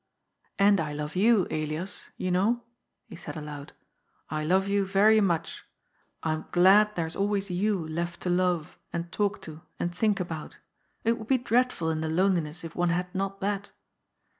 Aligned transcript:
"And 0.57 0.81
I 0.81 0.93
love 0.93 1.15
you, 1.15 1.45
Elias, 1.51 2.09
you 2.17 2.31
know,*' 2.31 2.63
he 3.07 3.15
said 3.15 3.37
aloud." 3.37 3.73
I 4.39 4.43
love 4.43 4.67
you 4.67 4.83
very 4.83 5.21
much. 5.21 5.63
I 6.23 6.33
am 6.33 6.45
glad 6.51 6.95
there 6.95 7.05
is 7.05 7.15
always 7.15 7.51
you 7.51 7.87
left 7.87 8.19
to 8.21 8.31
love, 8.31 8.79
and 8.91 9.11
talk 9.11 9.43
to, 9.43 9.61
and 9.77 9.93
think 9.93 10.17
aboui 10.17 10.55
It 11.03 11.19
would 11.19 11.27
be 11.27 11.37
dreadful 11.37 11.91
in 11.91 12.01
the 12.01 12.09
loneliness, 12.09 12.63
if 12.63 12.75
one 12.75 12.89
had 12.89 13.13
not 13.13 13.41
that. 13.41 13.73